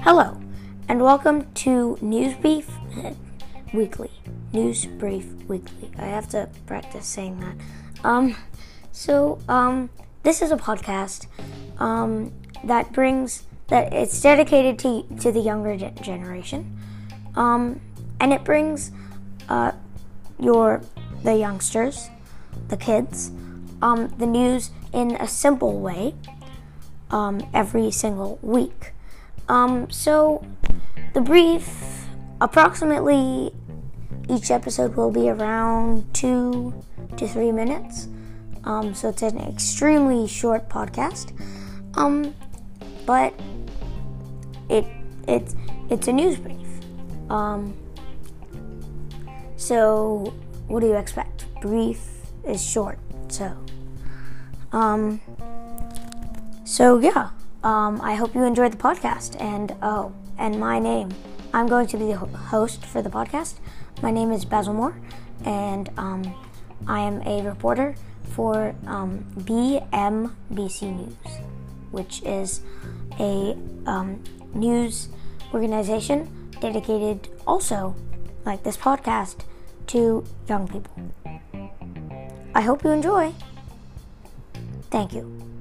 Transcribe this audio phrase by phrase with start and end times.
[0.00, 0.40] Hello,
[0.88, 2.70] and welcome to News Brief
[3.74, 4.10] Weekly.
[4.54, 5.90] News Brief Weekly.
[5.98, 7.56] I have to practice saying that.
[8.02, 8.34] Um,
[8.92, 9.90] so um,
[10.22, 11.26] this is a podcast
[11.78, 12.32] um,
[12.64, 16.78] that brings that it's dedicated to to the younger ge- generation,
[17.36, 17.82] um,
[18.20, 18.90] and it brings
[19.50, 19.72] uh,
[20.38, 20.80] your
[21.24, 22.08] the youngsters,
[22.68, 23.32] the kids,
[23.82, 26.14] um, the news in a simple way
[27.10, 28.92] um, every single week.
[29.48, 30.44] Um, so
[31.12, 32.06] the brief,
[32.40, 33.52] approximately
[34.28, 36.74] each episode will be around two
[37.16, 38.08] to three minutes.
[38.64, 41.32] Um, so it's an extremely short podcast.
[41.96, 42.34] Um,
[43.06, 43.34] but
[44.68, 44.86] it
[45.28, 45.54] it's
[45.90, 46.56] it's a news brief.
[47.30, 47.76] Um,
[49.56, 50.34] so
[50.68, 51.46] what do you expect?
[51.60, 52.00] Brief
[52.46, 53.56] is short, so
[54.74, 55.20] um,
[56.64, 57.30] so yeah.
[57.62, 59.40] Um, I hope you enjoyed the podcast.
[59.40, 61.10] And oh, and my name,
[61.54, 63.54] I'm going to be the host for the podcast.
[64.02, 65.00] My name is Basil Moore,
[65.44, 66.34] and um,
[66.86, 67.94] I am a reporter
[68.32, 71.38] for um, BMBC News,
[71.92, 72.60] which is
[73.20, 75.08] a um, news
[75.54, 77.94] organization dedicated also,
[78.44, 79.44] like this podcast,
[79.86, 81.14] to young people.
[82.54, 83.32] I hope you enjoy.
[84.90, 85.53] Thank you.